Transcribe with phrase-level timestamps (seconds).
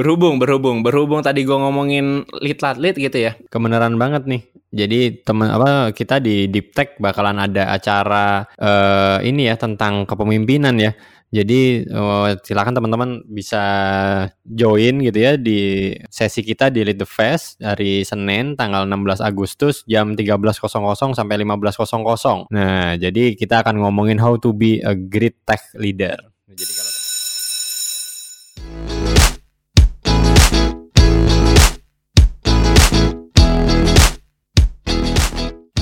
[0.00, 3.36] Berhubung, berhubung, berhubung tadi gue ngomongin lead gitu ya.
[3.52, 4.48] Kebenaran banget nih.
[4.72, 10.80] Jadi teman apa kita di Deep Tech bakalan ada acara uh, ini ya tentang kepemimpinan
[10.80, 10.96] ya.
[11.28, 13.60] Jadi uh, silakan teman-teman bisa
[14.40, 19.84] join gitu ya di sesi kita di Lead the Fest dari Senin tanggal 16 Agustus
[19.84, 20.48] jam 13.00
[21.12, 22.48] sampai 15.00.
[22.48, 26.16] Nah, jadi kita akan ngomongin how to be a great tech leader.
[26.48, 26.90] Jadi kalau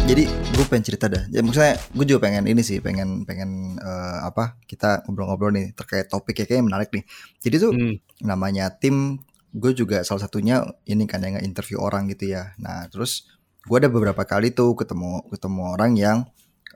[0.08, 1.28] jadi gue pengen cerita dah.
[1.28, 6.08] Ya, maksudnya gue juga pengen ini sih, pengen pengen uh, apa kita ngobrol-ngobrol nih terkait
[6.08, 7.04] topik ya kayaknya menarik nih.
[7.44, 8.24] Jadi tuh hmm.
[8.24, 9.20] namanya tim,
[9.52, 12.56] gue juga salah satunya ini kan yang interview orang gitu ya.
[12.56, 13.28] Nah terus
[13.68, 16.18] gue ada beberapa kali tuh ketemu ketemu orang yang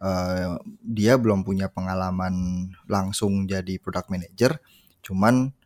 [0.05, 4.61] uh, dia belum punya pengalaman langsung jadi product manager,
[5.01, 5.57] cuman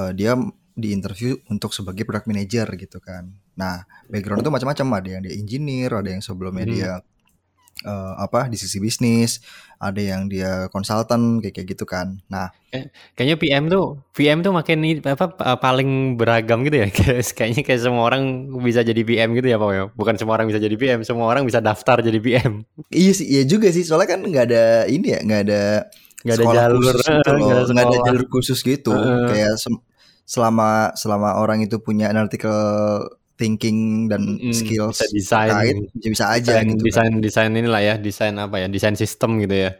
[0.00, 0.40] uh, dia
[0.80, 3.28] di interview untuk sebagai product manager gitu kan.
[3.54, 6.72] Nah, background itu macam-macam ada yang dia engineer, ada yang sebelumnya hmm.
[6.74, 6.92] dia
[7.84, 9.40] uh, apa di sisi bisnis,
[9.80, 12.20] ada yang dia konsultan kayak kayak gitu kan.
[12.28, 12.52] Nah,
[13.16, 15.26] kayaknya PM tuh PM tuh makin apa
[15.60, 16.88] paling beragam gitu ya.
[17.36, 19.84] kayaknya kayak semua orang bisa jadi PM gitu ya Pak ya.
[19.92, 22.64] Bukan semua orang bisa jadi PM, semua orang bisa daftar jadi PM.
[22.92, 23.84] iya sih, iya juga sih.
[23.84, 25.62] Soalnya kan nggak ada ini ya, nggak ada
[26.20, 27.48] nggak ada jalur khusus gitu loh.
[27.48, 28.92] Gak ada, gak ada jalur khusus gitu.
[28.92, 29.28] Uh.
[29.32, 29.54] Kayak
[30.30, 33.02] selama selama orang itu punya analytical
[33.34, 37.24] thinking dan mm, skill bisa desain terkait, bisa, bisa aja desain, gitu desain kan.
[37.24, 39.74] desain inilah ya desain apa ya desain sistem gitu ya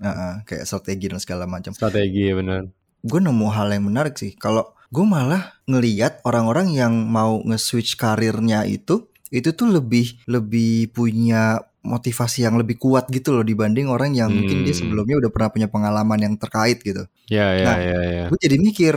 [0.00, 2.72] uh, uh, kayak strategi dan segala macam strategi ya benar
[3.04, 8.64] gue nemu hal yang menarik sih kalau gue malah ngeliat orang-orang yang mau nge-switch karirnya
[8.64, 14.32] itu itu tuh lebih lebih punya motivasi yang lebih kuat gitu loh dibanding orang yang
[14.32, 14.38] hmm.
[14.40, 14.80] mungkin dia hmm.
[14.80, 17.04] sebelumnya udah pernah punya pengalaman yang terkait gitu.
[17.28, 18.24] Ya ya nah, ya ya.
[18.32, 18.94] Gue jadi mikir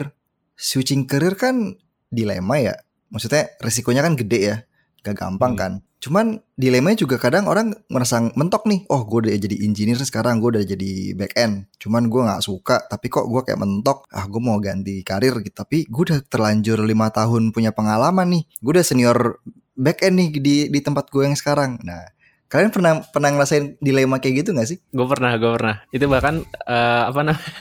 [0.57, 1.77] switching karir kan
[2.09, 2.75] dilema ya.
[3.13, 4.57] Maksudnya resikonya kan gede ya.
[5.05, 5.61] Gak gampang hmm.
[5.61, 5.73] kan.
[5.97, 8.85] Cuman dilemanya juga kadang orang merasa mentok nih.
[8.93, 11.65] Oh gue udah jadi engineer sekarang gue udah jadi back end.
[11.81, 14.05] Cuman gue nggak suka tapi kok gue kayak mentok.
[14.13, 15.57] Ah gue mau ganti karir gitu.
[15.57, 18.43] Tapi gue udah terlanjur lima tahun punya pengalaman nih.
[18.61, 19.41] Gue udah senior
[19.73, 21.81] back end nih di di tempat gue yang sekarang.
[21.81, 22.16] Nah
[22.47, 24.79] Kalian pernah pernah ngerasain dilema kayak gitu gak sih?
[24.95, 25.83] Gue pernah, gue pernah.
[25.91, 27.51] Itu bahkan uh, apa namanya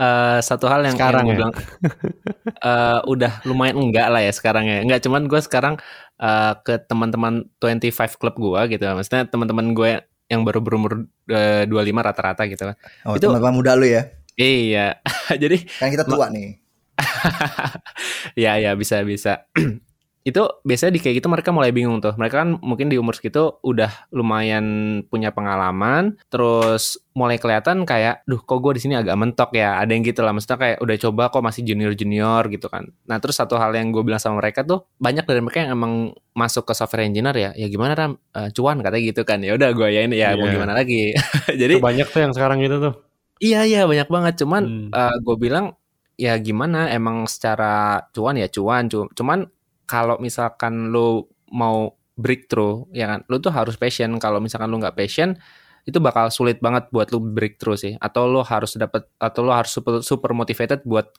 [0.00, 1.36] uh, satu hal yang sekarang yang ya?
[1.36, 1.52] bilang
[2.64, 4.80] uh, udah lumayan enggak lah ya sekarang ya.
[4.80, 5.74] Enggak cuman gue sekarang
[6.16, 8.84] uh, ke teman-teman 25 club gue gitu.
[8.88, 10.00] Maksudnya teman-teman gue
[10.32, 12.76] yang baru berumur uh, 25 rata-rata gitu kan.
[13.04, 14.08] Oh, itu teman muda lu ya?
[14.40, 15.04] Iya.
[15.42, 16.56] Jadi kan kita tua nih.
[18.44, 19.48] ya ya bisa bisa
[20.20, 22.12] itu biasanya di kayak gitu mereka mulai bingung tuh.
[22.12, 24.64] Mereka kan mungkin di umur segitu udah lumayan
[25.08, 29.80] punya pengalaman, terus mulai kelihatan kayak, duh kok gue di sini agak mentok ya.
[29.80, 32.92] Ada yang gitu lah, maksudnya kayak udah coba kok masih junior junior gitu kan.
[33.08, 36.12] Nah terus satu hal yang gue bilang sama mereka tuh banyak dari mereka yang emang
[36.36, 37.50] masuk ke software engineer ya.
[37.56, 39.40] Ya gimana ram, uh, cuan katanya gitu kan.
[39.40, 40.38] Ya udah gue ya ini ya yeah.
[40.38, 40.52] mau iya.
[40.52, 41.16] gimana lagi.
[41.60, 42.94] Jadi banyak tuh yang sekarang gitu tuh.
[43.40, 44.34] Iya iya banyak banget.
[44.44, 44.88] Cuman hmm.
[44.92, 45.80] uh, gue bilang
[46.20, 49.48] ya gimana emang secara cuan ya cuan cuman
[49.90, 53.26] kalau misalkan lo mau breakthrough ya kan?
[53.26, 54.14] Lo tuh harus passion.
[54.22, 55.34] Kalau misalkan lo nggak passion
[55.82, 57.98] itu bakal sulit banget buat lo breakthrough sih.
[57.98, 61.10] Atau lo harus dapat atau lo harus super, super motivated buat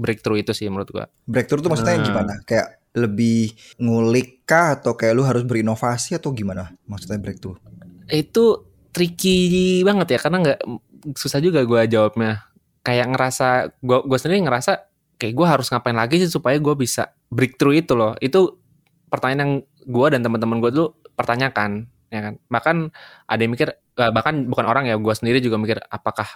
[0.00, 1.04] breakthrough itu sih menurut gua.
[1.28, 2.08] Breakthrough tuh maksudnya hmm.
[2.08, 2.34] gimana?
[2.48, 4.80] Kayak lebih ngulik kah?
[4.80, 6.16] Atau kayak lo harus berinovasi?
[6.16, 7.60] Atau gimana maksudnya breakthrough?
[8.08, 10.60] Itu tricky banget ya karena nggak
[11.12, 12.48] susah juga gua jawabnya.
[12.80, 13.48] Kayak ngerasa
[13.84, 17.92] gua gua sendiri ngerasa kayak gue harus ngapain lagi sih supaya gue bisa breakthrough itu
[17.96, 18.16] loh.
[18.20, 18.60] Itu
[19.08, 19.52] pertanyaan yang
[19.84, 22.34] gue dan teman-teman gue dulu pertanyakan ya kan?
[22.50, 22.76] Bahkan
[23.30, 26.26] ada yang mikir eh, bahkan bukan orang ya gue sendiri juga mikir apakah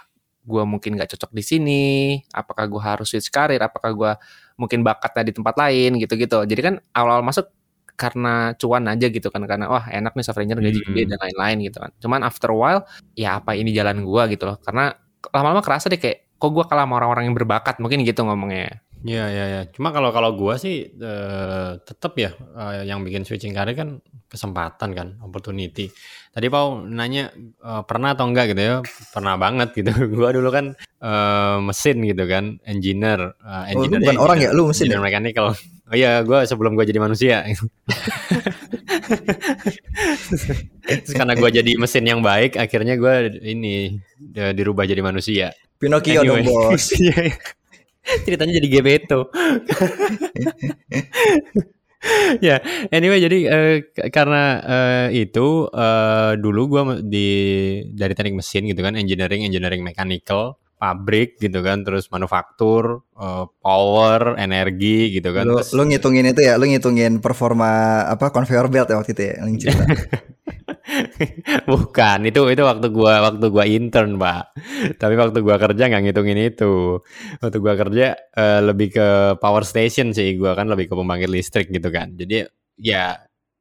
[0.49, 1.85] gue mungkin gak cocok di sini?
[2.33, 3.59] Apakah gue harus switch karir?
[3.61, 4.11] Apakah gue
[4.57, 5.99] mungkin bakatnya di tempat lain?
[6.01, 6.41] Gitu-gitu.
[6.47, 7.51] Jadi kan awal-awal masuk
[7.99, 11.11] karena cuan aja gitu kan karena wah enak nih software engineer gaji gede hmm.
[11.11, 11.91] dan lain-lain gitu kan.
[11.99, 12.81] Cuman after a while
[13.13, 14.57] ya apa ini jalan gue gitu loh.
[14.63, 14.95] Karena
[15.35, 19.25] lama-lama kerasa deh kayak kok gue kalah sama orang-orang yang berbakat mungkin gitu ngomongnya Iya
[19.31, 19.61] iya iya.
[19.71, 24.91] Cuma kalau kalau gua sih uh, tetap ya uh, yang bikin switching karir kan kesempatan
[24.91, 25.89] kan, opportunity.
[26.29, 27.31] Tadi Pau nanya
[27.63, 28.75] uh, pernah atau enggak gitu ya?
[29.15, 29.91] Pernah banget gitu.
[30.19, 33.39] gua dulu kan uh, mesin gitu kan, engineer.
[33.39, 34.91] Uh, engineer oh, lu bukan orang ya, lu mesin.
[34.91, 35.05] Engineer ya?
[35.07, 35.45] mechanical.
[35.89, 37.47] Oh iya, gua sebelum gua jadi manusia.
[40.85, 43.95] Terus karena gua jadi mesin yang baik, akhirnya gua ini
[44.29, 45.55] dirubah jadi manusia.
[45.79, 46.43] Pinocchio anyway.
[46.43, 46.91] dong bos.
[48.25, 49.29] Ceritanya jadi Gebeto
[52.39, 52.63] ya
[52.95, 53.75] anyway jadi uh,
[54.07, 57.27] karena uh, itu uh, dulu gue di
[57.91, 64.39] dari teknik mesin gitu kan engineering engineering mechanical pabrik gitu kan, terus manufaktur, uh, power,
[64.39, 65.43] energi gitu kan.
[65.43, 69.23] Lu, terus, lu ngitungin itu ya, lu ngitungin performa apa conveyor belt ya waktu itu
[69.27, 69.83] ya, yang cerita.
[71.69, 74.43] Bukan, itu itu waktu gua waktu gua intern, Pak.
[75.01, 76.99] Tapi waktu gua kerja nggak ngitungin itu.
[77.41, 79.07] Waktu gua kerja uh, lebih ke
[79.39, 82.13] power station sih, gua kan lebih ke pembangkit listrik gitu kan.
[82.15, 82.45] Jadi
[82.79, 83.19] ya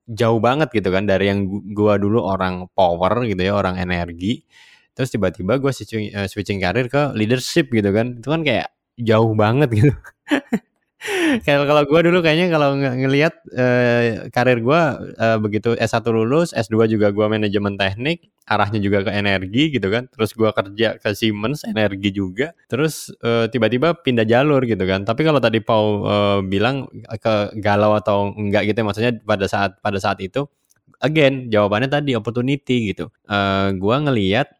[0.09, 4.45] jauh banget gitu kan dari yang gua dulu orang power gitu ya, orang energi.
[4.97, 8.19] Terus tiba-tiba gua switching, uh, switching karir ke leadership gitu kan.
[8.19, 8.69] Itu kan kayak
[8.99, 9.95] jauh banget gitu.
[11.47, 14.81] Kalau kalau gue dulu kayaknya kalau ng ngelihat uh, karir gue
[15.15, 20.11] uh, begitu S1 lulus, S2 juga gue manajemen teknik, arahnya juga ke energi gitu kan.
[20.11, 22.51] Terus gue kerja ke Siemens energi juga.
[22.67, 25.07] Terus tiba tiba-tiba pindah jalur gitu kan.
[25.07, 30.03] Tapi kalau tadi Paul uh, bilang ke galau atau enggak gitu, maksudnya pada saat pada
[30.03, 30.51] saat itu,
[30.99, 33.07] again jawabannya tadi opportunity gitu.
[33.31, 34.58] Uh, gue ngelihat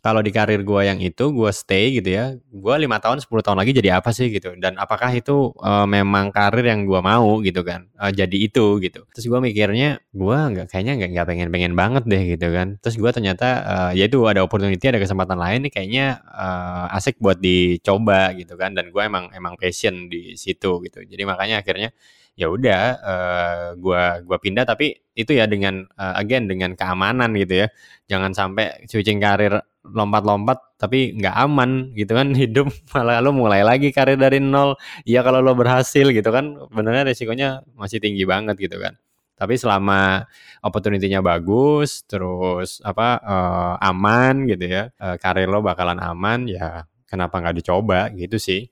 [0.00, 3.58] kalau di karir gue yang itu gue stay gitu ya gue lima tahun 10 tahun
[3.60, 4.56] lagi jadi apa sih gitu.
[4.56, 9.04] Dan apakah itu uh, memang karir yang gue mau gitu kan uh, jadi itu gitu.
[9.12, 12.80] Terus gue mikirnya gue nggak kayaknya nggak nggak pengen pengen banget deh gitu kan.
[12.80, 17.20] Terus gue ternyata uh, ya itu ada opportunity ada kesempatan lain nih kayaknya uh, asik
[17.20, 18.72] buat dicoba gitu kan.
[18.72, 21.04] Dan gue emang emang passion di situ gitu.
[21.04, 21.92] Jadi makanya akhirnya
[22.40, 27.64] ya udah uh, gua gua pindah tapi itu ya dengan uh, again dengan keamanan gitu
[27.64, 27.68] ya.
[28.08, 32.32] Jangan sampai switching karir lompat-lompat tapi nggak aman gitu kan.
[32.40, 34.80] Hidup malah lo mulai lagi karir dari nol.
[35.04, 38.96] Ya kalau lo berhasil gitu kan benernya resikonya masih tinggi banget gitu kan.
[39.36, 40.24] Tapi selama
[40.64, 47.42] opportunity-nya bagus terus apa uh, aman gitu ya uh, karir lo bakalan aman ya kenapa
[47.42, 48.70] nggak dicoba gitu sih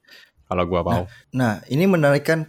[0.48, 0.92] kalau gua mau.
[0.92, 1.04] Nah,
[1.36, 2.48] nah ini menarik kan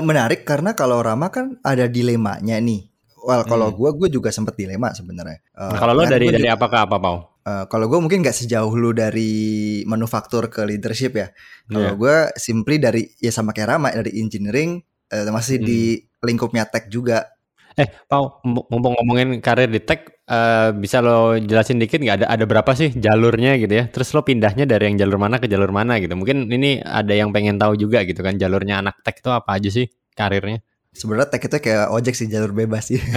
[0.00, 2.88] menarik karena kalau Rama kan ada dilemanya nih.
[3.22, 3.76] Well, kalau hmm.
[3.78, 5.42] gua gua juga sempat dilema sebenarnya.
[5.54, 7.18] Uh, kalau lo dari dari apa ke apa mau?
[7.42, 11.34] Uh, kalau gue mungkin nggak sejauh lu dari manufaktur ke leadership ya.
[11.66, 11.98] Kalau yeah.
[11.98, 14.78] gue simply dari ya sama kayak Rama dari engineering
[15.10, 15.66] uh, masih hmm.
[15.66, 15.80] di
[16.22, 17.34] lingkupnya tech juga.
[17.74, 22.44] Eh, Pau, mumpung ngomongin karir di tech, uh, bisa lo jelasin dikit nggak ada ada
[22.48, 23.84] berapa sih jalurnya gitu ya?
[23.92, 26.16] Terus lo pindahnya dari yang jalur mana ke jalur mana gitu?
[26.16, 29.68] Mungkin ini ada yang pengen tahu juga gitu kan jalurnya anak tech itu apa aja
[29.68, 29.86] sih
[30.16, 30.64] karirnya?
[30.92, 33.00] Sebenarnya tech itu kayak ojek sih jalur bebas sih.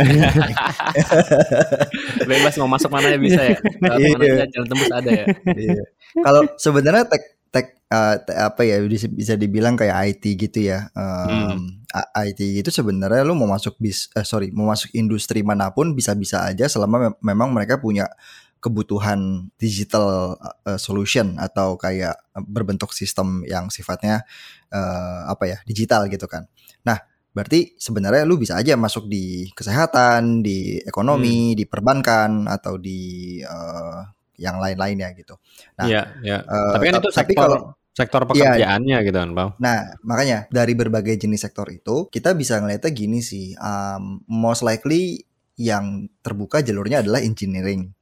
[2.31, 3.59] bebas mau masuk mana ya bisa ya.
[3.83, 4.47] Kalau iya.
[4.47, 5.25] jalan tembus ada ya.
[5.51, 5.83] Iya.
[6.23, 8.19] Kalau sebenarnya tech tech uh,
[8.51, 10.91] apa ya bisa, dibilang kayak IT gitu ya.
[10.91, 11.87] Um, hmm.
[12.27, 16.43] IT itu sebenarnya lu mau masuk bis eh, sorry mau masuk industri mana pun bisa-bisa
[16.43, 18.11] aja selama me memang mereka punya
[18.59, 20.35] kebutuhan digital
[20.67, 24.27] uh, solution atau kayak berbentuk sistem yang sifatnya
[24.75, 26.51] uh, apa ya digital gitu kan.
[26.83, 26.99] Nah
[27.31, 31.57] berarti sebenarnya lu bisa aja masuk di kesehatan, di ekonomi, hmm.
[31.61, 34.03] di perbankan atau di uh,
[34.37, 35.39] yang lain-lainnya gitu.
[35.79, 36.37] Nah, iya, iya.
[36.43, 37.59] Uh, tapi kan itu sektor, tapi kalau
[37.95, 38.27] sektor iya.
[38.27, 39.49] pekerjaannya iya, gitu kan, Bang.
[39.59, 45.23] Nah, makanya dari berbagai jenis sektor itu kita bisa ngeliatnya gini sih, um, most likely
[45.55, 47.95] yang terbuka jalurnya adalah engineering.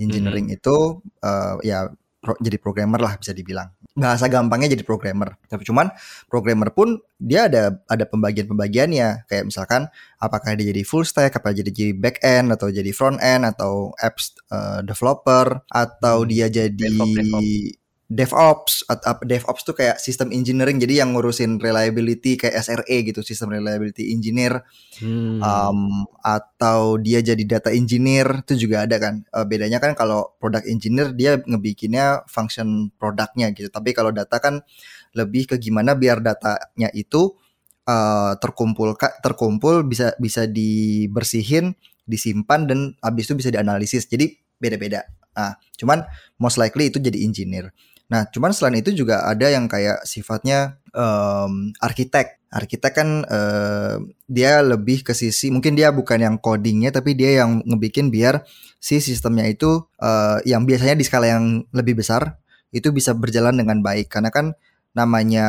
[0.00, 0.56] Engineering hmm.
[0.56, 0.76] itu
[1.26, 1.90] uh, ya
[2.20, 5.34] pro, jadi programmer lah bisa dibilang bahasa gampangnya jadi programmer.
[5.50, 5.90] Tapi cuman
[6.30, 9.26] programmer pun dia ada ada pembagian-pembagiannya.
[9.26, 9.90] Kayak misalkan
[10.22, 13.92] apakah dia jadi full stack, apa jadi jadi back end atau jadi front end atau
[13.98, 16.28] apps uh, developer atau hmm.
[16.30, 16.88] dia jadi
[18.10, 23.54] DevOps atau DevOps tuh kayak sistem engineering jadi yang ngurusin reliability kayak SRE gitu sistem
[23.54, 24.66] reliability engineer.
[24.98, 25.38] Hmm.
[25.40, 29.22] um, atau dia jadi data engineer itu juga ada kan.
[29.30, 33.70] Uh, bedanya kan kalau product engineer dia ngebikinnya function produknya gitu.
[33.70, 34.58] Tapi kalau data kan
[35.14, 37.38] lebih ke gimana biar datanya itu
[37.86, 41.78] uh, terkumpul terkumpul bisa bisa dibersihin
[42.10, 44.10] disimpan dan habis itu bisa dianalisis.
[44.10, 45.06] Jadi beda-beda.
[45.38, 46.02] Nah cuman
[46.42, 47.70] most likely itu jadi engineer
[48.10, 52.42] Nah, cuman selain itu juga ada yang kayak sifatnya um, arsitek.
[52.50, 57.62] Arsitek kan uh, dia lebih ke sisi mungkin dia bukan yang codingnya tapi dia yang
[57.62, 58.42] ngebikin biar
[58.82, 62.42] si sistemnya itu uh, yang biasanya di skala yang lebih besar
[62.74, 64.58] itu bisa berjalan dengan baik karena kan
[64.98, 65.46] namanya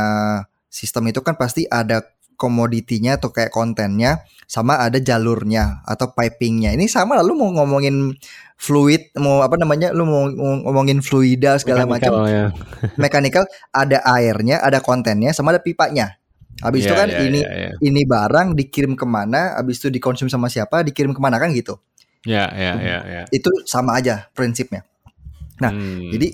[0.70, 2.06] sistem itu kan pasti ada
[2.41, 8.17] komoditinya atau kayak kontennya sama ada jalurnya atau pipingnya ini sama lalu mau ngomongin
[8.57, 10.25] fluid mau apa namanya lu mau
[10.65, 12.50] ngomongin fluida segala macam ya.
[13.01, 16.17] mekanikal ada airnya ada kontennya sama ada pipanya
[16.65, 17.74] habis yeah, itu kan yeah, ini yeah, yeah.
[17.86, 21.77] ini barang dikirim ke mana habis itu dikonsumsi sama siapa dikirim ke mana kan gitu
[22.25, 24.86] ya ya ya ya itu sama aja prinsipnya
[25.62, 26.10] nah hmm.
[26.13, 26.27] jadi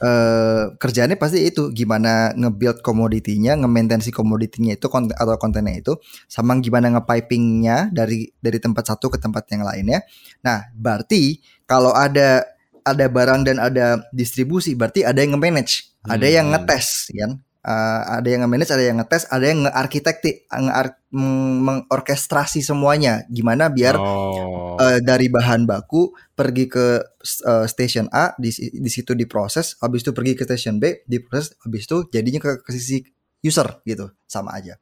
[0.00, 5.92] Uh, kerjaannya pasti itu gimana nge-build komoditinya, nge-maintain si komoditinya itu konten, atau kontennya itu,
[6.24, 10.00] sama gimana nge-pipingnya dari dari tempat satu ke tempat yang lainnya.
[10.40, 12.48] Nah, berarti kalau ada
[12.80, 15.92] ada barang dan ada distribusi, berarti ada yang nge-manage.
[16.08, 20.94] ada yang ngetes kan uh, ada yang nge-manage, ada yang ngetes, ada yang nge-arkitekti, nge
[21.10, 23.26] mengorkestrasi semuanya.
[23.26, 24.78] Gimana biar oh.
[24.78, 27.02] uh, dari bahan baku pergi ke
[27.46, 31.88] uh, station A, di, di situ diproses, habis itu pergi ke station B, diproses, habis
[31.88, 33.02] itu jadinya ke, ke sisi
[33.42, 34.76] user gitu, sama aja.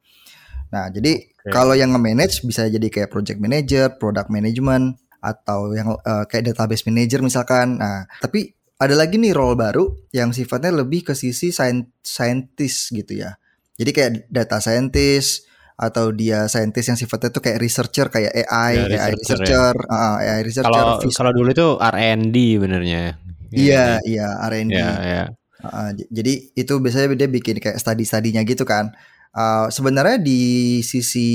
[0.69, 1.49] Nah, jadi okay.
[1.49, 6.87] kalau yang nge-manage bisa jadi kayak project manager, product management, atau yang uh, kayak database
[6.87, 7.81] manager misalkan.
[7.81, 13.35] Nah, tapi ada lagi nih role baru yang sifatnya lebih ke sisi scientist gitu ya.
[13.75, 15.47] Jadi kayak data scientist
[15.79, 19.95] atau dia scientist yang sifatnya tuh kayak researcher kayak AI, ya, AI researcher, ya.
[19.95, 20.71] uh, AI researcher.
[20.71, 23.03] Kalau kalau dulu itu R&D benernya.
[23.51, 24.75] Iya, iya R&D.
[24.75, 25.25] Ya, ya.
[25.59, 28.95] Uh, jadi itu biasanya dia bikin kayak study-studinya gitu kan.
[29.35, 30.41] Uh, sebenarnya di
[30.87, 31.31] sisi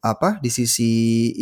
[0.00, 0.92] apa di sisi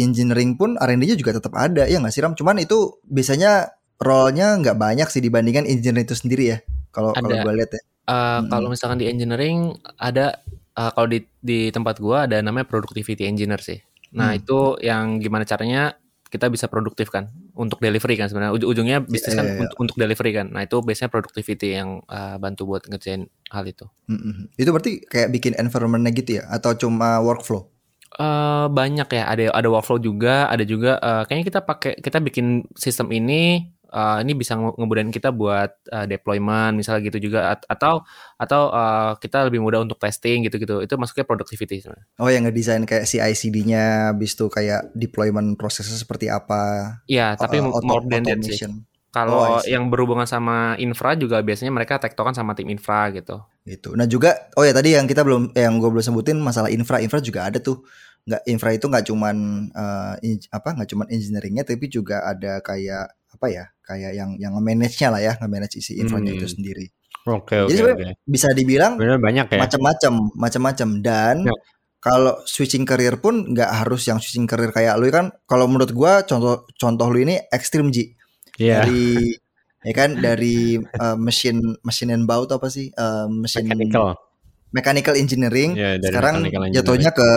[0.02, 2.34] engineering pun R&D-nya juga tetap ada ya nggak sih Ram?
[2.34, 6.58] Cuman itu biasanya role-nya nggak banyak sih dibandingkan engineer itu sendiri ya.
[6.94, 7.82] Kalau kalau gue lihat ya.
[8.08, 8.48] Uh, hmm.
[8.48, 10.40] Kalau misalkan di engineering ada
[10.78, 13.82] uh, kalau di di tempat gue ada namanya productivity engineer sih.
[14.14, 14.40] Nah hmm.
[14.40, 19.32] itu yang gimana caranya kita bisa produktif kan untuk delivery kan sebenarnya Uj ujungnya bisnis
[19.32, 19.62] yeah, kan yeah, yeah.
[19.64, 20.46] Untuk, untuk delivery kan.
[20.52, 23.88] Nah itu biasanya productivity yang uh, bantu buat ngerjain hal itu.
[24.06, 24.44] Mm -hmm.
[24.60, 27.68] Itu berarti kayak bikin environmentnya gitu ya atau cuma workflow?
[28.18, 32.64] Uh, banyak ya ada ada workflow juga ada juga uh, kayaknya kita pakai kita bikin
[32.72, 38.04] sistem ini uh, ini bisa ngemudahin kita buat uh, deployment misalnya gitu juga atau
[38.36, 42.06] atau uh, kita lebih mudah untuk testing gitu-gitu itu masuknya productivity sebenarnya.
[42.20, 46.96] Oh yang ngedesain kayak CI/CD-nya habis itu kayak deployment prosesnya seperti apa?
[47.08, 48.60] Iya, tapi uh, more than that sih.
[49.08, 53.40] Kalau oh, yang berhubungan sama infra juga biasanya mereka tektokan sama tim infra gitu.
[53.64, 53.96] Itu.
[53.96, 57.16] Nah juga, oh ya tadi yang kita belum, yang gue belum sebutin masalah infra, infra
[57.24, 57.88] juga ada tuh.
[58.28, 59.36] Nggak infra itu nggak cuman
[59.72, 64.52] uh, in, apa, nggak cuman engineeringnya, tapi juga ada kayak apa ya kayak yang yang
[64.56, 66.38] nge-manage-nya lah ya nge-manage isi infonya hmm.
[66.40, 66.86] itu sendiri.
[67.28, 67.70] Oke okay, oke.
[67.72, 68.12] Jadi okay.
[68.24, 69.60] bisa dibilang Bener banyak ya.
[69.60, 71.54] Macam-macam, macam-macam dan ya.
[72.00, 75.28] kalau switching career pun nggak harus yang switching career kayak lu kan.
[75.44, 78.16] Kalau menurut gua contoh contoh lu ini ekstrim Ji.
[78.56, 78.84] Yeah.
[78.84, 79.36] Dari
[79.88, 82.88] ya kan dari uh, mesin mesin and bout apa sih?
[82.96, 84.16] Uh, mesin mechanical
[84.72, 85.76] mechanical engineering.
[85.76, 86.72] Yeah, sekarang engineering.
[86.72, 87.28] jatuhnya ke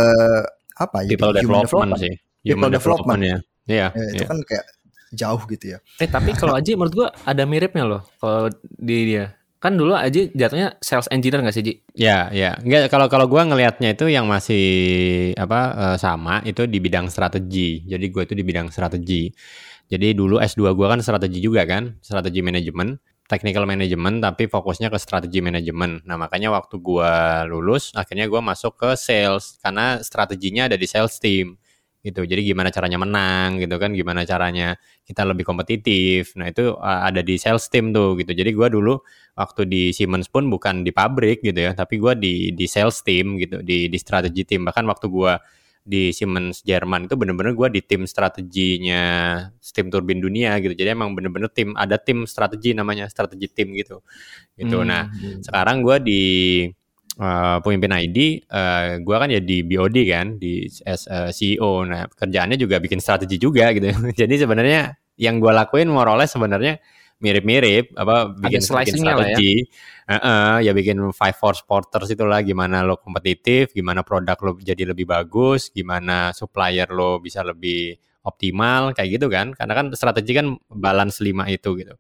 [0.80, 1.10] apa ya?
[1.16, 2.14] People development, development sih.
[2.48, 3.38] Human development, development ya.
[3.68, 3.88] Iya.
[3.92, 4.30] Yeah, itu yeah.
[4.30, 4.66] kan kayak
[5.12, 5.80] jauh gitu ya.
[6.00, 9.36] Eh tapi kalau Aji menurut gua ada miripnya loh kalau di dia.
[9.62, 11.74] Kan dulu Aji jatuhnya sales engineer gak sih Ji?
[11.94, 12.58] Ya, ya.
[12.66, 14.66] Enggak kalau kalau gua ngelihatnya itu yang masih
[15.38, 17.86] apa uh, sama itu di bidang strategi.
[17.86, 19.30] Jadi gua itu di bidang strategi.
[19.92, 22.96] Jadi dulu S2 gua kan strategi juga kan, strategi manajemen,
[23.28, 26.00] technical management tapi fokusnya ke strategi manajemen.
[26.08, 31.20] Nah, makanya waktu gua lulus akhirnya gua masuk ke sales karena strateginya ada di sales
[31.20, 31.60] team
[32.02, 32.26] gitu.
[32.26, 36.34] Jadi gimana caranya menang gitu kan, gimana caranya kita lebih kompetitif.
[36.38, 38.34] Nah itu uh, ada di sales team tuh gitu.
[38.34, 38.98] Jadi gue dulu
[39.38, 43.38] waktu di Siemens pun bukan di pabrik gitu ya, tapi gue di di sales team
[43.38, 44.66] gitu, di di strategi tim.
[44.66, 45.34] Bahkan waktu gue
[45.82, 49.04] di Siemens Jerman itu bener-bener gue di tim strateginya
[49.62, 50.78] tim turbin dunia gitu.
[50.78, 54.02] Jadi emang bener-bener tim ada tim strategi namanya strategi tim gitu.
[54.58, 54.78] Gitu.
[54.78, 54.88] Hmm.
[54.90, 55.42] Nah hmm.
[55.42, 56.22] sekarang gue di
[57.22, 58.18] uh, pemimpin ID,
[58.50, 61.86] uh, eh, gue kan ya di BOD kan, di as uh, CEO.
[61.86, 63.94] Nah kerjaannya juga bikin strategi juga gitu.
[64.22, 66.82] Jadi sebenarnya yang gue lakuin more or less sebenarnya
[67.22, 69.54] mirip-mirip apa bikin, bikin strategi.
[69.62, 69.70] Ya?
[70.12, 74.90] Uh, uh, ya bikin five force porters itulah gimana lo kompetitif, gimana produk lo jadi
[74.90, 79.54] lebih bagus, gimana supplier lo bisa lebih optimal kayak gitu kan.
[79.54, 81.94] Karena kan strategi kan balance lima itu gitu.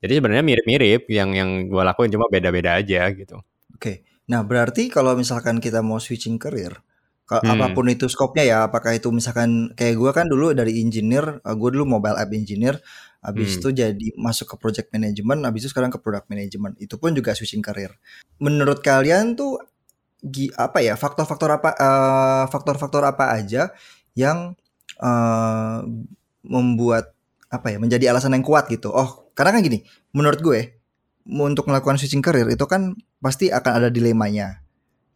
[0.00, 3.36] Jadi sebenarnya mirip-mirip yang yang gue lakuin cuma beda-beda aja gitu.
[3.76, 3.76] Oke.
[3.76, 4.09] Okay.
[4.30, 6.78] Nah, berarti kalau misalkan kita mau switching career,
[7.26, 7.50] hmm.
[7.50, 11.54] apa pun itu skopnya ya, apakah itu misalkan kayak gue kan dulu dari engineer, uh,
[11.58, 12.78] gue dulu mobile app engineer,
[13.26, 13.58] habis hmm.
[13.58, 16.78] itu jadi masuk ke project management, habis itu sekarang ke product management.
[16.78, 17.90] Itu pun juga switching career.
[18.38, 19.58] Menurut kalian tuh
[20.54, 23.72] apa ya faktor-faktor apa uh, faktor-faktor apa aja
[24.12, 24.52] yang
[25.00, 25.80] uh,
[26.44, 27.16] membuat
[27.50, 28.94] apa ya menjadi alasan yang kuat gitu.
[28.94, 29.82] Oh, karena kan gini,
[30.14, 30.79] menurut gue
[31.26, 34.64] untuk melakukan switching career itu kan pasti akan ada dilemanya,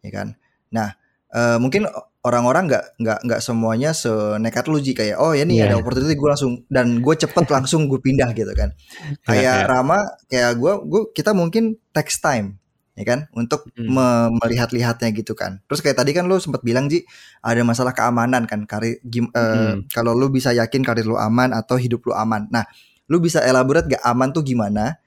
[0.05, 0.27] ya kan.
[0.71, 0.93] Nah,
[1.33, 1.89] uh, mungkin
[2.25, 5.69] orang-orang nggak nggak nggak semuanya senekat lu Ji kayak oh ya nih yeah.
[5.69, 8.73] ada opportunity gue langsung dan gue cepet langsung gue pindah gitu kan.
[9.29, 12.57] Kayak yeah, Rama kayak gue gue kita mungkin text time
[12.95, 13.91] ya kan untuk hmm.
[13.91, 14.07] me
[14.41, 15.61] melihat-lihatnya gitu kan.
[15.69, 17.05] Terus kayak tadi kan lu sempat bilang Ji
[17.45, 19.93] ada masalah keamanan kan karir gim, uh, hmm.
[19.93, 22.49] kalau lu bisa yakin karir lu aman atau hidup lu aman.
[22.49, 22.65] Nah,
[23.05, 24.97] lu bisa elaborate gak aman tuh gimana?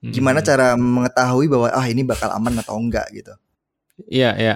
[0.00, 0.48] Gimana hmm.
[0.48, 3.36] cara mengetahui bahwa ah ini bakal aman atau enggak gitu?
[4.08, 4.54] Iya, iya.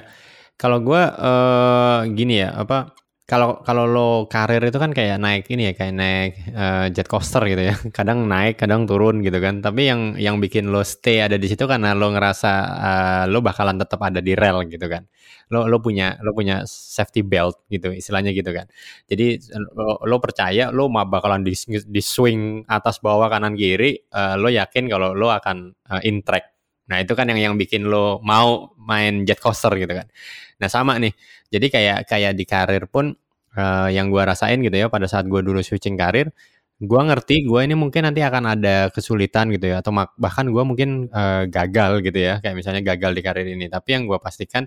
[0.56, 5.68] Kalau gue uh, gini ya, apa kalau kalau lo karir itu kan kayak naik ini
[5.68, 7.74] ya kayak naik uh, jet coaster gitu ya.
[7.96, 9.64] Kadang naik kadang turun gitu kan.
[9.64, 13.80] Tapi yang yang bikin lo stay ada di situ karena lo ngerasa uh, lo bakalan
[13.80, 15.08] tetap ada di rel gitu kan.
[15.48, 18.68] Lo lo punya lo punya safety belt gitu istilahnya gitu kan.
[19.08, 19.40] Jadi
[19.72, 24.52] lo, lo percaya lo mau bakalan di, di swing atas bawah kanan kiri uh, lo
[24.52, 26.53] yakin kalau lo akan uh, in track
[26.88, 30.08] nah itu kan yang yang bikin lo mau main jet coaster gitu kan
[30.60, 31.12] Nah sama nih,
[31.50, 33.14] jadi kayak kayak di karir pun
[33.58, 36.30] uh, yang gue rasain gitu ya pada saat gue dulu switching karir,
[36.78, 41.10] gue ngerti gue ini mungkin nanti akan ada kesulitan gitu ya atau bahkan gue mungkin
[41.10, 43.66] uh, gagal gitu ya kayak misalnya gagal di karir ini.
[43.68, 44.66] Tapi yang gue pastikan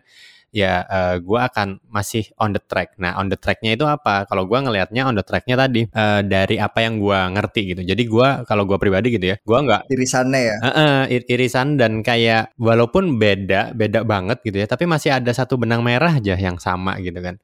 [0.52, 2.96] ya uh, eh, gue akan masih on the track.
[2.98, 4.26] Nah on the tracknya itu apa?
[4.26, 7.82] Kalau gue ngelihatnya on the tracknya tadi uh, dari apa yang gue ngerti gitu.
[7.84, 10.56] Jadi gue kalau gue pribadi gitu ya, gue nggak irisannya ya.
[10.62, 15.32] Uh, uh, ir irisan dan kayak walaupun beda beda banget gitu ya, tapi masih ada
[15.32, 17.38] satu benang merah aja yang sama gitu kan.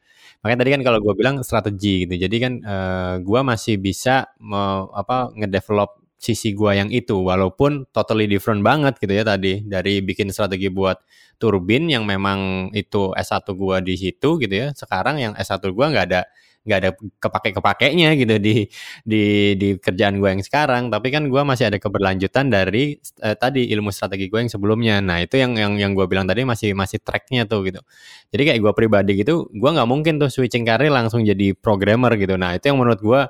[0.43, 2.19] Makanya tadi kan kalau gue bilang strategi gitu.
[2.27, 7.19] Jadi kan uh, eh, gue masih bisa me, apa ngedevelop sisi gue yang itu.
[7.19, 11.03] Walaupun totally different banget gitu ya tadi dari bikin strategi buat
[11.35, 14.67] turbin yang memang itu S1 gua di situ gitu ya.
[14.71, 16.21] Sekarang yang S1 gua nggak ada
[16.63, 18.63] nggak ada kepake-kepakainya gitu di
[19.03, 20.87] di di kerjaan gue yang sekarang.
[20.87, 25.03] Tapi kan gue masih ada keberlanjutan dari eh, tadi ilmu strategi gue yang sebelumnya.
[25.03, 27.83] Nah itu yang yang yang gue bilang tadi masih masih tracknya tuh gitu.
[28.31, 32.39] Jadi kayak gue pribadi gitu gue nggak mungkin tuh switching karir langsung jadi programmer gitu.
[32.39, 33.21] Nah itu yang menurut gue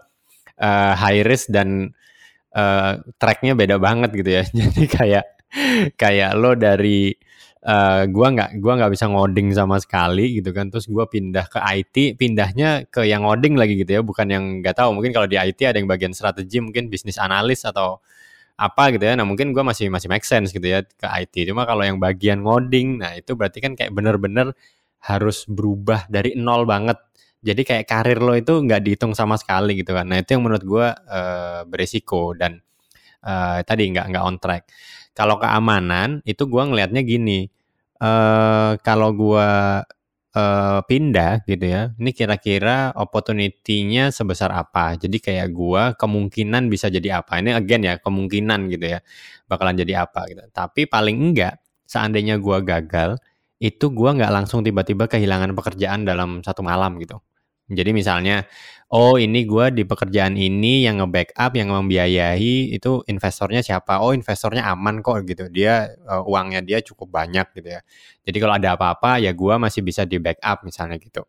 [0.62, 1.89] uh, high risk dan
[2.55, 4.43] uh, tracknya beda banget gitu ya.
[4.60, 5.25] Jadi kayak
[5.98, 7.13] kayak lo dari
[7.65, 10.69] uh, gua nggak gua nggak bisa ngoding sama sekali gitu kan.
[10.69, 14.77] Terus gua pindah ke IT pindahnya ke yang ngoding lagi gitu ya bukan yang nggak
[14.77, 14.95] tahu.
[14.95, 18.00] Mungkin kalau di IT ada yang bagian strategi mungkin bisnis analis atau
[18.57, 19.13] apa gitu ya.
[19.17, 22.45] Nah mungkin gua masih masih make sense gitu ya ke IT cuma kalau yang bagian
[22.45, 24.53] ngoding nah itu berarti kan kayak bener-bener
[25.03, 26.95] harus berubah dari nol banget
[27.43, 30.63] jadi kayak karir lo itu nggak dihitung sama sekali gitu kan nah itu yang menurut
[30.63, 32.63] gue uh, beresiko dan
[33.27, 34.63] uh, tadi nggak nggak on track
[35.13, 37.45] kalau keamanan itu gue ngelihatnya gini,
[38.01, 39.50] uh, kalau gue
[40.33, 44.97] uh, pindah gitu ya, ini kira-kira opportunity-nya sebesar apa?
[44.97, 47.37] Jadi kayak gue kemungkinan bisa jadi apa?
[47.37, 49.00] Ini again ya kemungkinan gitu ya,
[49.46, 50.41] bakalan jadi apa gitu.
[50.50, 53.22] Tapi paling enggak, seandainya gue gagal,
[53.61, 57.22] itu gue nggak langsung tiba-tiba kehilangan pekerjaan dalam satu malam gitu.
[57.71, 58.43] Jadi misalnya
[58.93, 64.03] oh ini gue di pekerjaan ini yang nge-backup, yang membiayai itu investornya siapa?
[64.03, 67.81] Oh investornya aman kok gitu, dia uh, uangnya dia cukup banyak gitu ya.
[68.27, 71.25] Jadi kalau ada apa-apa ya gue masih bisa di backup misalnya gitu.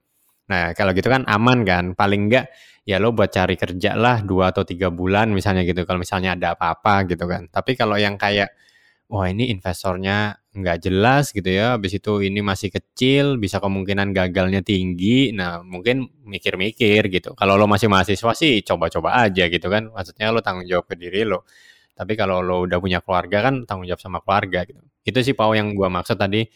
[0.50, 2.52] Nah kalau gitu kan aman kan, paling enggak
[2.84, 5.88] ya lo buat cari kerja lah dua atau tiga bulan misalnya gitu.
[5.88, 7.48] Kalau misalnya ada apa-apa gitu kan.
[7.48, 8.52] Tapi kalau yang kayak
[9.08, 14.62] wah ini investornya nggak jelas gitu ya, habis itu ini masih kecil, bisa kemungkinan gagalnya
[14.62, 17.34] tinggi, nah mungkin mikir-mikir gitu.
[17.34, 21.26] Kalau lo masih mahasiswa sih coba-coba aja gitu kan, maksudnya lo tanggung jawab ke diri
[21.26, 21.42] lo.
[21.94, 24.78] Tapi kalau lo udah punya keluarga kan tanggung jawab sama keluarga gitu.
[25.02, 26.46] Itu sih Pau yang gua maksud tadi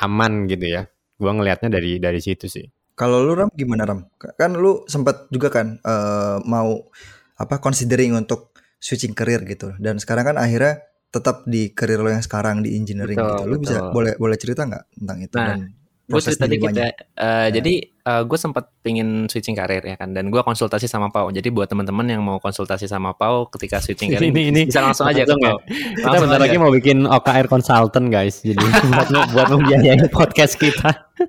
[0.00, 0.82] aman gitu ya.
[1.20, 2.64] Gua ngelihatnya dari dari situ sih.
[2.96, 4.08] Kalau lu Ram gimana Ram?
[4.40, 6.88] Kan lu sempat juga kan uh, mau
[7.34, 9.72] apa considering untuk switching career gitu.
[9.80, 13.44] Dan sekarang kan akhirnya tetap di karir lo yang sekarang di engineering betul, gitu.
[13.46, 15.58] Lo bisa boleh boleh cerita nggak tentang itu nah, dan
[16.04, 16.92] gue cerita dikit ya.
[17.16, 17.60] Uh, ya.
[17.60, 17.74] Jadi
[18.04, 21.32] uh, eh, gue sempat pingin switching karir ya kan, dan gue konsultasi sama Pau.
[21.32, 25.08] Jadi buat teman-teman yang mau konsultasi sama Pau ketika switching karir, ini, ini bisa langsung
[25.08, 25.56] aja ke Pau.
[25.64, 26.04] Ya.
[26.04, 28.60] Kita bentar lagi mau bikin OKR consultant guys, jadi
[28.92, 30.92] buat buat membiayai podcast kita.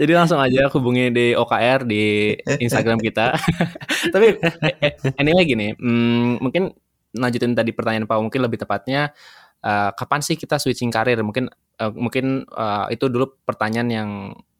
[0.00, 3.38] jadi langsung aja hubungi di OKR di Instagram kita.
[4.14, 4.26] Tapi
[4.82, 6.74] eh, anyway gini, hmm, mungkin
[7.14, 9.14] lanjutin tadi pertanyaan Pak mungkin lebih tepatnya
[9.64, 11.18] uh, kapan sih kita switching karir?
[11.24, 11.48] Mungkin
[11.80, 14.10] uh, mungkin uh, itu dulu pertanyaan yang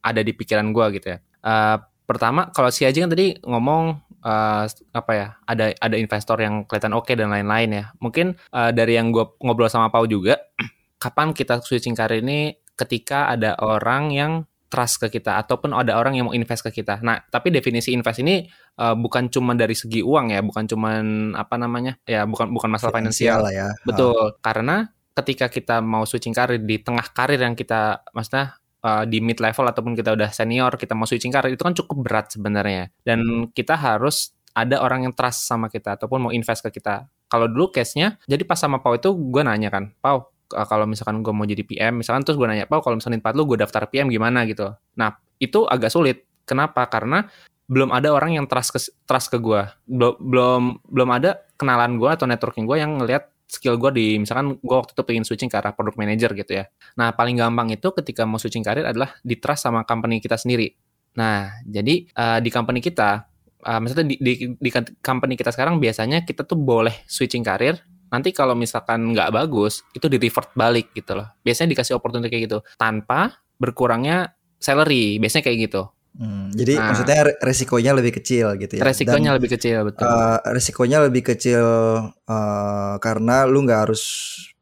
[0.00, 1.18] ada di pikiran gue gitu ya.
[1.44, 6.68] Uh, pertama kalau si Aji kan tadi ngomong uh, apa ya ada ada investor yang
[6.68, 7.84] kelihatan oke okay dan lain-lain ya.
[8.00, 10.40] Mungkin uh, dari yang gue ngobrol sama Pau juga
[11.02, 14.32] kapan kita switching karir ini ketika ada orang yang
[14.74, 16.98] trust ke kita ataupun ada orang yang mau invest ke kita.
[17.06, 18.42] Nah, tapi definisi invest ini
[18.82, 20.98] uh, bukan cuma dari segi uang ya, bukan cuma
[21.38, 21.94] apa namanya?
[22.02, 23.46] Ya, bukan bukan masalah finansial.
[23.54, 23.70] ya.
[23.86, 24.34] Betul.
[24.42, 29.38] Karena ketika kita mau switching karir di tengah karir yang kita maksudnya uh, di mid
[29.38, 32.90] level ataupun kita udah senior, kita mau switching karir itu kan cukup berat sebenarnya.
[33.06, 37.06] Dan kita harus ada orang yang trust sama kita ataupun mau invest ke kita.
[37.30, 41.34] Kalau dulu case-nya, jadi pas sama Pau itu gue nanya kan, Pau, kalau misalkan gue
[41.34, 44.06] mau jadi PM, misalkan terus gue nanya, Pak, kalau misalkan tempat lu gue daftar PM
[44.08, 44.70] gimana gitu.
[44.94, 46.22] Nah, itu agak sulit.
[46.46, 46.86] Kenapa?
[46.86, 47.26] Karena
[47.66, 49.66] belum ada orang yang trust ke, trust ke gue.
[49.88, 54.56] Belum, belum belum ada kenalan gue atau networking gue yang ngelihat skill gue di misalkan
[54.58, 56.64] gue waktu itu pengen switching ke arah product manager gitu ya.
[57.00, 60.74] Nah paling gampang itu ketika mau switching karir adalah di trust sama company kita sendiri.
[61.14, 63.30] Nah, jadi uh, di company kita,
[63.62, 67.78] uh, maksudnya di, di, di company kita sekarang biasanya kita tuh boleh switching karir.
[68.14, 71.26] Nanti kalau misalkan nggak bagus, itu di revert balik gitu loh.
[71.42, 75.18] Biasanya dikasih opportunity kayak gitu, tanpa berkurangnya salary.
[75.18, 75.82] Biasanya kayak gitu.
[76.14, 78.86] Hmm, jadi nah, maksudnya resikonya lebih kecil gitu ya.
[78.86, 80.06] Resikonya Dan, lebih kecil betul.
[80.06, 81.66] Uh, resikonya lebih kecil
[82.06, 84.02] uh, karena lu nggak harus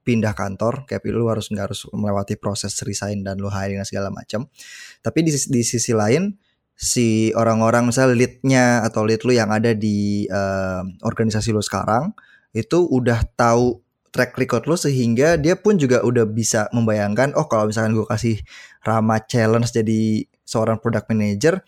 [0.01, 4.09] pindah kantor, kayak lu harus nggak harus melewati proses resign dan lu hiring dan segala
[4.09, 4.49] macam.
[5.05, 6.33] Tapi di, di sisi lain
[6.73, 12.17] si orang-orang misalnya leadnya atau lead lu yang ada di uh, organisasi lu sekarang
[12.53, 13.81] itu udah tahu
[14.12, 18.37] track record lu sehingga dia pun juga udah bisa membayangkan oh kalau misalkan gue kasih
[18.85, 21.65] Rama challenge jadi seorang product manager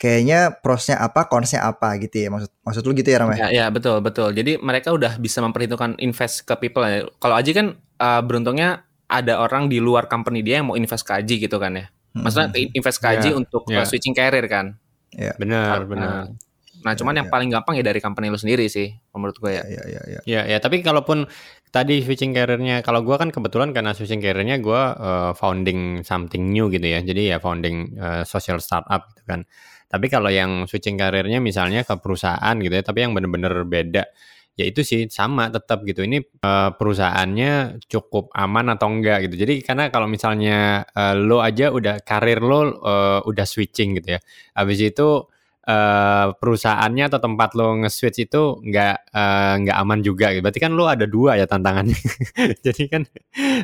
[0.00, 3.36] kayaknya prosnya apa, konsnya apa gitu ya maksud maksud lu gitu ya Ramai?
[3.36, 4.32] Ya, ya betul betul.
[4.32, 7.04] Jadi mereka udah bisa memperhitungkan invest ke people ya.
[7.20, 11.12] Kalau Aji kan uh, beruntungnya ada orang di luar company dia yang mau invest ke
[11.12, 11.86] Aji gitu kan ya.
[12.16, 13.84] Maksudnya invest ke Aji yeah, untuk yeah.
[13.84, 14.80] switching career kan.
[15.12, 15.34] Ya, yeah.
[15.36, 16.32] benar, benar.
[16.80, 17.32] Nah, cuman ya, yang ya.
[17.32, 19.64] paling gampang ya dari company lu sendiri sih, menurut gue ya.
[19.68, 20.20] Iya, iya, iya.
[20.24, 21.28] Ya, ya, tapi kalaupun
[21.68, 26.72] tadi switching career-nya, kalau gue kan kebetulan karena switching career-nya gue uh, founding something new
[26.72, 27.04] gitu ya.
[27.04, 29.44] Jadi ya founding uh, social startup gitu kan.
[29.90, 34.06] Tapi kalau yang switching karirnya misalnya ke perusahaan gitu ya, tapi yang bener-bener beda,
[34.54, 36.06] ya itu sih sama tetap gitu.
[36.06, 39.42] Ini uh, perusahaannya cukup aman atau enggak gitu.
[39.42, 44.20] Jadi karena kalau misalnya uh, lo aja udah karir lo uh, udah switching gitu ya,
[44.54, 45.26] habis itu
[45.70, 50.42] uh, perusahaannya atau tempat lo nge-switch itu nggak uh, nggak aman juga gitu.
[50.42, 51.98] Berarti kan lo ada dua ya tantangannya.
[52.66, 53.02] Jadi kan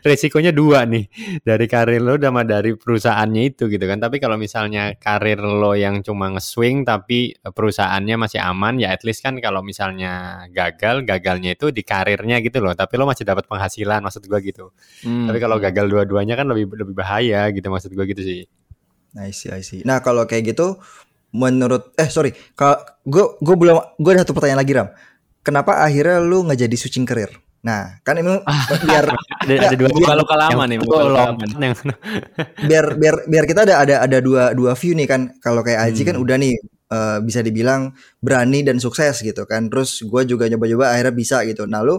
[0.07, 1.11] resikonya dua nih
[1.43, 3.99] dari karir lo sama dari perusahaannya itu gitu kan.
[3.99, 9.27] Tapi kalau misalnya karir lo yang cuma nge-swing tapi perusahaannya masih aman ya at least
[9.27, 12.73] kan kalau misalnya gagal gagalnya itu di karirnya gitu loh.
[12.73, 14.71] Tapi lo masih dapat penghasilan maksud gua gitu.
[15.03, 15.27] Hmm.
[15.27, 18.47] Tapi kalau gagal dua-duanya kan lebih lebih bahaya gitu maksud gua gitu sih.
[19.17, 19.81] I see, I see.
[19.81, 20.77] Nah kalau kayak gitu
[21.37, 24.89] menurut eh sorry kalau gue gue belum gue ada satu pertanyaan lagi ram.
[25.45, 27.31] Kenapa akhirnya lu nggak jadi switching career?
[27.67, 28.43] Nah kan emang
[28.87, 30.79] biar ada, ada dua biar, lokal lama nih
[32.71, 35.35] biar biar biar kita ada ada ada dua dua view nih kan.
[35.43, 36.23] Kalau kayak Aji kan hmm.
[36.23, 36.55] kan udah nih
[36.95, 37.91] uh, bisa dibilang
[38.23, 39.67] berani dan sukses gitu kan.
[39.67, 41.67] Terus gue juga nyoba-nyoba akhirnya bisa gitu.
[41.67, 41.99] Nah lu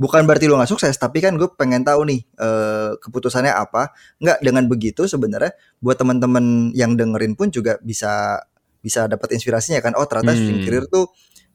[0.00, 3.92] bukan berarti lu nggak sukses tapi kan gue pengen tahu nih uh, keputusannya apa.
[4.16, 5.52] Nggak dengan begitu sebenarnya
[5.84, 8.40] buat teman-teman yang dengerin pun juga bisa
[8.82, 9.94] bisa dapat inspirasinya kan.
[9.94, 10.66] Oh ternyata hmm.
[10.66, 11.08] career tuh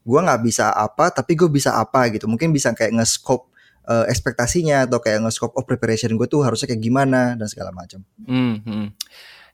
[0.07, 2.25] gue nggak bisa apa tapi gue bisa apa gitu.
[2.31, 3.51] Mungkin bisa kayak nge-scope
[3.87, 8.01] uh, ekspektasinya atau kayak nge-scope of preparation gue tuh harusnya kayak gimana dan segala macam.
[8.23, 8.87] Hmm, hmm.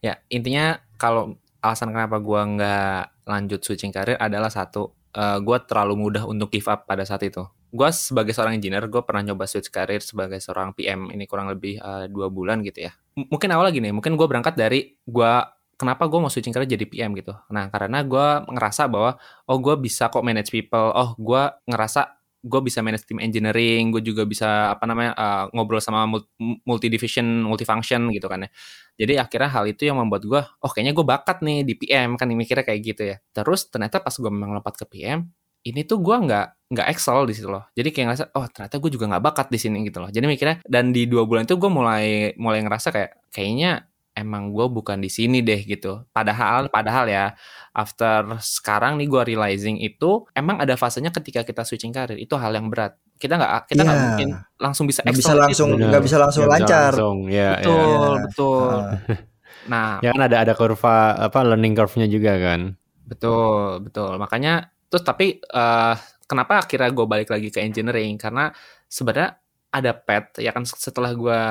[0.05, 5.57] ya intinya kalau alasan kenapa gue nggak lanjut switching career adalah satu uh, eh, gue
[5.63, 7.45] terlalu mudah untuk give up pada saat itu.
[7.73, 11.81] Gue sebagai seorang engineer gue pernah nyoba switch career sebagai seorang PM ini kurang lebih
[11.81, 12.91] uh, dua bulan gitu ya.
[13.17, 15.33] M mungkin awal lagi nih mungkin gue berangkat dari gue
[15.83, 17.35] kenapa gue mau switching career jadi PM gitu.
[17.51, 19.19] Nah, karena gue ngerasa bahwa,
[19.51, 24.03] oh gue bisa kok manage people, oh gue ngerasa gue bisa manage team engineering, gue
[24.03, 26.03] juga bisa apa namanya uh, ngobrol sama
[26.67, 28.49] multi division, multi function gitu kan ya.
[28.99, 32.27] Jadi akhirnya hal itu yang membuat gue, oh kayaknya gue bakat nih di PM kan
[32.27, 33.17] mikirnya kayak gitu ya.
[33.31, 35.31] Terus ternyata pas gue memang lompat ke PM,
[35.63, 37.63] ini tuh gue nggak nggak excel di situ loh.
[37.71, 40.11] Jadi kayak ngerasa, oh ternyata gue juga nggak bakat di sini gitu loh.
[40.11, 44.65] Jadi mikirnya dan di dua bulan itu gue mulai mulai ngerasa kayak kayaknya emang gue
[44.69, 46.05] bukan di sini deh gitu.
[46.13, 47.25] Padahal, padahal ya,
[47.73, 52.53] after sekarang nih gue realizing itu emang ada fasenya ketika kita switching karir itu hal
[52.53, 52.97] yang berat.
[53.17, 54.05] Kita nggak kita nggak yeah.
[54.09, 54.29] mungkin
[54.61, 56.91] langsung bisa nggak bisa langsung nggak bisa langsung gak lancar.
[56.93, 57.17] Bisa langsung.
[57.29, 58.21] Ya, betul, ya.
[58.29, 58.71] betul.
[59.71, 62.61] nah, ya kan ada ada kurva apa learning curve-nya juga kan.
[63.03, 64.11] Betul, betul.
[64.21, 65.97] Makanya terus tapi uh,
[66.29, 68.53] kenapa akhirnya gue balik lagi ke engineering karena
[68.85, 69.41] sebenarnya
[69.73, 71.41] ada pet ya kan setelah gue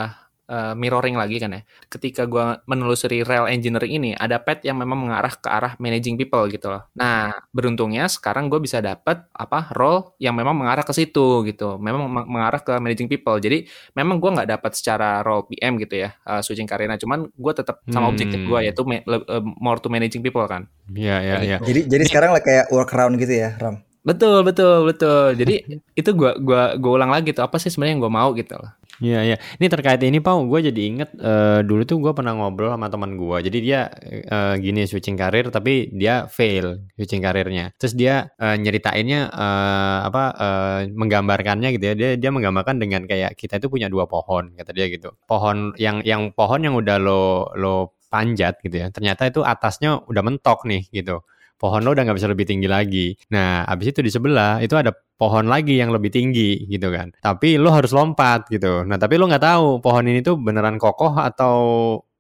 [0.48, 1.60] uh, mirroring lagi kan ya.
[1.86, 6.46] Ketika gue menelusuri rel engineering ini, ada pet yang memang mengarah ke arah managing people
[6.50, 6.88] gitu loh.
[6.96, 11.76] Nah, beruntungnya sekarang gue bisa dapat apa role yang memang mengarah ke situ gitu.
[11.78, 13.36] Memang mengarah ke managing people.
[13.38, 16.98] Jadi memang gue nggak dapat secara role PM gitu ya, uh, switching karirnya.
[16.98, 18.12] Cuman gue tetap sama hmm.
[18.12, 20.66] objektif gue yaitu uh, more to managing people kan.
[20.92, 21.56] Iya iya iya.
[21.62, 23.80] Jadi jadi sekarang lah kayak workaround gitu ya, Ram.
[24.02, 25.38] Betul betul betul.
[25.38, 28.58] Jadi itu gua gua gua ulang lagi tuh apa sih sebenarnya yang gua mau gitu
[28.58, 28.70] loh.
[29.02, 29.36] Iya iya.
[29.58, 33.18] Ini terkait ini Pau, gue jadi inget uh, dulu tuh gue pernah ngobrol sama teman
[33.18, 33.38] gue.
[33.50, 33.90] Jadi dia
[34.30, 37.74] uh, gini switching karir tapi dia fail switching karirnya.
[37.74, 41.94] Terus dia uh, nyeritainnya uh, apa uh, menggambarkannya gitu ya.
[41.98, 45.10] Dia dia menggambarkan dengan kayak kita itu punya dua pohon kata dia gitu.
[45.26, 48.94] Pohon yang yang pohon yang udah lo lo panjat gitu ya.
[48.94, 51.26] Ternyata itu atasnya udah mentok nih gitu
[51.62, 53.14] pohon lo udah nggak bisa lebih tinggi lagi.
[53.30, 57.14] Nah, abis itu di sebelah itu ada pohon lagi yang lebih tinggi gitu kan.
[57.22, 58.82] Tapi lo harus lompat gitu.
[58.82, 61.54] Nah, tapi lo nggak tahu pohon ini tuh beneran kokoh atau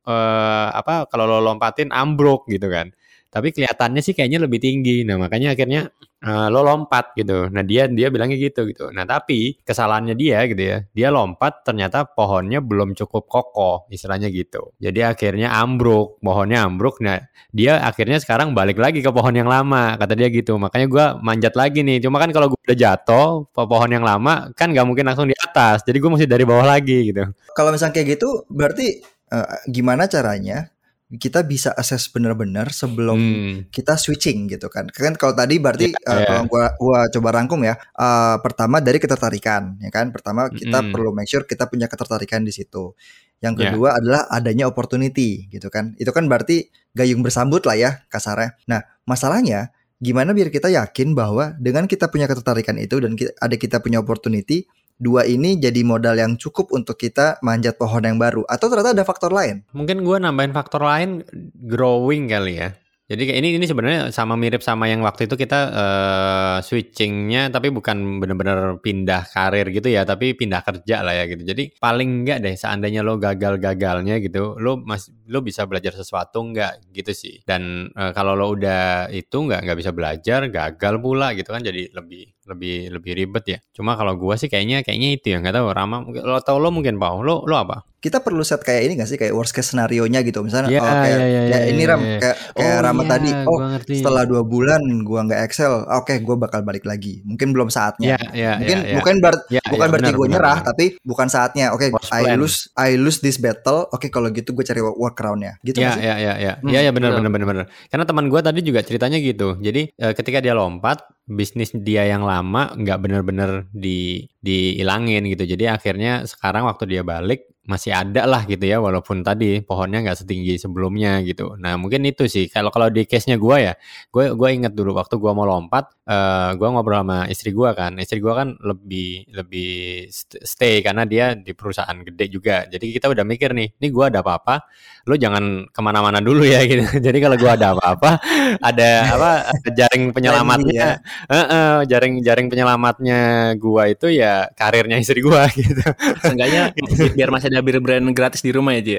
[0.06, 2.94] uh, apa kalau lo lompatin ambruk gitu kan.
[3.34, 5.02] Tapi kelihatannya sih kayaknya lebih tinggi.
[5.02, 5.90] Nah, makanya akhirnya
[6.22, 7.50] uh, lo lompat gitu.
[7.50, 8.88] Nah, dia dia bilangnya gitu gitu.
[8.94, 10.78] Nah, tapi kesalahannya dia gitu ya.
[10.94, 14.72] Dia lompat ternyata pohonnya belum cukup kokoh, istilahnya gitu.
[14.78, 17.02] Jadi akhirnya ambruk, pohonnya ambruk.
[17.02, 17.20] Nah,
[17.52, 20.56] dia akhirnya sekarang balik lagi ke pohon yang lama, kata dia gitu.
[20.56, 22.00] Makanya gua manjat lagi nih.
[22.00, 25.84] Cuma kan kalau gue udah jatuh, pohon yang lama kan nggak mungkin langsung di atas.
[25.84, 27.28] Jadi gue mesti dari bawah lagi gitu.
[27.52, 30.71] Kalau misalnya kayak gitu, berarti uh, gimana caranya
[31.20, 33.56] kita bisa assess benar-benar sebelum hmm.
[33.68, 34.88] kita switching gitu kan.
[34.88, 36.26] Kan kalau tadi berarti yeah, uh, yeah.
[36.28, 37.76] kalau gua gua coba rangkum ya.
[37.92, 40.08] Uh, pertama dari ketertarikan ya kan.
[40.08, 40.90] Pertama kita hmm.
[40.94, 42.96] perlu make sure kita punya ketertarikan di situ.
[43.44, 43.60] Yang ya.
[43.68, 43.98] kedua yeah.
[44.00, 45.92] adalah adanya opportunity gitu kan.
[46.00, 48.56] Itu kan berarti gayung bersambut lah ya kasarnya.
[48.64, 49.72] Nah, masalahnya
[50.02, 54.02] gimana biar kita yakin bahwa dengan kita punya ketertarikan itu dan kita, ada kita punya
[54.02, 54.66] opportunity
[54.98, 59.04] dua ini jadi modal yang cukup untuk kita manjat pohon yang baru atau ternyata ada
[59.06, 59.64] faktor lain?
[59.72, 61.22] Mungkin gue nambahin faktor lain
[61.56, 62.76] growing kali ya.
[63.12, 68.16] Jadi ini ini sebenarnya sama mirip sama yang waktu itu kita uh, switchingnya tapi bukan
[68.24, 71.44] benar-benar pindah karir gitu ya, tapi pindah kerja lah ya gitu.
[71.44, 76.80] Jadi paling enggak deh seandainya lo gagal-gagalnya gitu, lo mas lo bisa belajar sesuatu enggak
[76.96, 77.44] gitu sih.
[77.44, 81.92] Dan uh, kalau lo udah itu enggak nggak bisa belajar, gagal pula gitu kan jadi
[81.92, 83.58] lebih lebih lebih ribet ya.
[83.76, 86.96] Cuma kalau gua sih kayaknya kayaknya itu ya nggak tahu Rama lo tau lo mungkin
[86.96, 87.91] Pau lo lo apa?
[88.02, 89.14] Kita perlu set kayak ini gak sih?
[89.14, 90.42] Kayak worst case scenario nya gitu.
[90.42, 93.02] Misalnya yeah, oh kayak yeah, yeah, ya yeah, ini Ram yeah, kayak kayak oh, Rama
[93.06, 93.30] yeah, tadi.
[93.46, 97.22] Oh setelah dua bulan gua nggak Excel oke okay, gua bakal balik lagi.
[97.22, 98.18] Mungkin belum saatnya.
[98.18, 98.96] Yeah, yeah, mungkin yeah, yeah.
[98.98, 100.68] bukan ber yeah, bukan yeah, berarti gue nyerah bener.
[100.74, 101.66] tapi bukan saatnya.
[101.70, 103.86] Oke okay, I lose I lose this battle.
[103.94, 105.62] Oke okay, kalau gitu gue cari workaroundnya.
[105.62, 106.52] Gitu ya ya ya ya.
[106.66, 107.66] Ya ya benar benar benar benar.
[107.86, 109.54] Karena teman gue tadi juga ceritanya gitu.
[109.62, 115.46] Jadi uh, ketika dia lompat bisnis dia yang lama nggak benar-benar di dihilangin gitu.
[115.46, 120.18] Jadi akhirnya sekarang waktu dia balik masih ada lah gitu ya walaupun tadi pohonnya nggak
[120.26, 121.54] setinggi sebelumnya gitu.
[121.62, 123.74] Nah mungkin itu sih kalau kalau di case nya gue ya,
[124.10, 127.70] gue gue inget dulu waktu gue mau lompat, uh, eh, gue ngobrol sama istri gue
[127.70, 130.10] kan, istri gue kan lebih lebih
[130.42, 132.66] stay karena dia di perusahaan gede juga.
[132.66, 134.66] Jadi kita udah mikir nih, ini gue ada apa-apa,
[135.06, 136.82] lo jangan ke mana-mana dulu ya gitu.
[136.98, 138.10] Jadi kalau gue ada apa-apa,
[138.58, 140.98] ada apa ada jaring penyelamatnya,
[141.30, 145.86] uh, uh, jaring jaring penyelamatnya gue itu ya karirnya istri gue gitu.
[146.26, 146.74] Seenggaknya
[147.14, 148.96] biar masih ada bir brand gratis di rumah ya Ji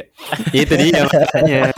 [0.61, 1.73] itu dia makanya.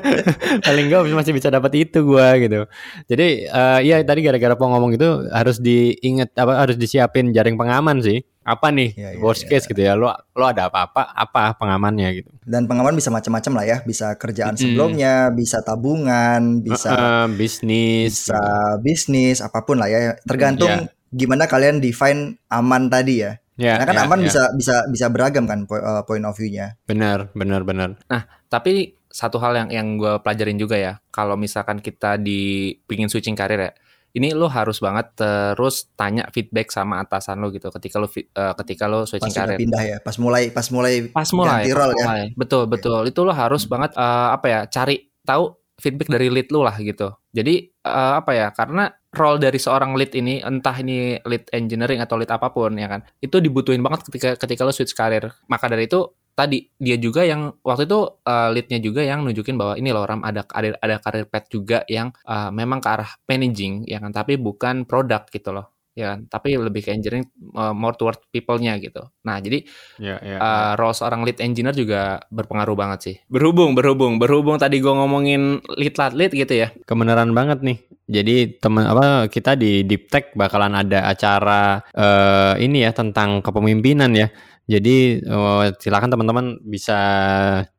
[0.68, 2.68] Paling enggak masih bisa dapat itu gua gitu.
[3.08, 8.04] Jadi uh, ya tadi gara-gara po ngomong itu harus diinget apa harus disiapin jaring pengaman
[8.04, 8.20] sih.
[8.48, 8.96] Apa nih?
[8.96, 9.56] Ya, ya, worst ya.
[9.56, 9.96] case gitu ya.
[9.96, 12.30] Lo lo ada apa-apa apa pengamannya gitu.
[12.44, 13.76] Dan pengaman bisa macam-macam lah ya.
[13.84, 14.60] Bisa kerjaan hmm.
[14.60, 18.28] sebelumnya bisa tabungan bisa uh, bisnis.
[18.28, 18.40] bisa
[18.84, 20.16] bisnis apa pun lah ya.
[20.28, 20.92] Tergantung ya.
[21.08, 24.26] gimana kalian define aman tadi ya Ya, Karena kan ya, aman ya.
[24.30, 26.78] bisa bisa bisa beragam kan uh, point of view-nya.
[26.86, 27.98] Benar, benar, benar.
[28.06, 33.10] Nah, tapi satu hal yang yang gue pelajarin juga ya, kalau misalkan kita di pingin
[33.10, 33.72] switching karir ya,
[34.14, 38.86] ini lo harus banget terus tanya feedback sama atasan lo gitu ketika lo uh, ketika
[38.86, 39.58] lo switching pas karir.
[39.58, 42.06] pindah ya, pas mulai pas mulai pas mulai, ganti role ya.
[42.38, 43.02] Betul, betul.
[43.02, 43.10] Okay.
[43.10, 43.72] Itu lo harus hmm.
[43.74, 47.14] banget uh, apa ya, cari tahu feedback dari lead lo lah gitu.
[47.32, 48.48] Jadi uh, apa ya?
[48.52, 52.84] Karena role dari seorang lead ini entah ini lead engineering atau lead apa pun ya
[52.92, 57.24] kan itu dibutuhin banget ketika ketika lo switch karir maka dari itu tadi dia juga
[57.24, 60.96] yang waktu itu uh, leadnya juga yang nunjukin bahwa ini loh Ram ada ada ada
[61.02, 65.50] karir path juga yang uh, memang ke arah managing ya kan tapi bukan produk gitu
[65.50, 66.30] loh ya kan?
[66.30, 67.26] Tapi lebih ke engineering
[67.58, 69.02] uh, more toward people-nya gitu.
[69.26, 69.66] Nah jadi
[69.98, 70.72] yeah, yeah, uh, yeah.
[70.78, 73.16] role seorang lead engineer juga berpengaruh banget sih.
[73.26, 76.70] Berhubung berhubung berhubung tadi gue ngomongin lead lead gitu ya.
[76.86, 77.78] Kebenaran banget nih.
[78.08, 84.14] Jadi teman apa kita di Deep Tech bakalan ada acara uh, ini ya tentang kepemimpinan
[84.16, 84.30] ya.
[84.68, 87.00] Jadi uh, silakan teman-teman bisa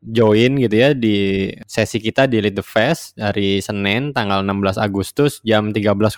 [0.02, 5.38] join gitu ya di sesi kita di Lead the Fest dari Senin tanggal 16 Agustus
[5.46, 6.10] jam 13.00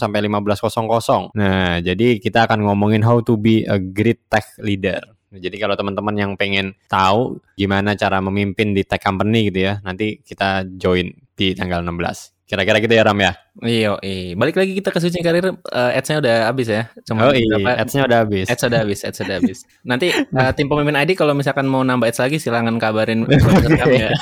[0.00, 1.36] sampai 15.00.
[1.36, 5.04] Nah, jadi kita akan ngomongin how to be a great tech leader.
[5.36, 10.24] Jadi kalau teman-teman yang pengen tahu gimana cara memimpin di tech company gitu ya, nanti
[10.24, 12.35] kita join di tanggal 16.
[12.46, 13.34] Kira-kira gitu ya Ram ya.
[13.58, 14.38] Iya, iya.
[14.38, 16.86] Balik lagi kita ke switching karir uh, ads-nya udah habis ya.
[17.02, 18.46] Cuma oh iya, ads-nya udah habis.
[18.46, 19.58] Ads udah habis, ads udah habis.
[19.90, 23.26] Nanti uh, tim pemimpin ID kalau misalkan mau nambah ads lagi silakan kabarin
[23.98, 24.14] ya.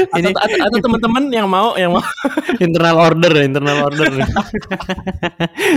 [0.00, 2.02] Ini atau, atau, teman-teman yang mau yang mau
[2.58, 4.18] internal order internal order.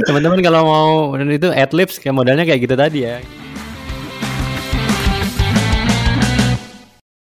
[0.05, 3.21] teman-teman kalau mau itu adlibs kayak modalnya kayak gitu tadi ya.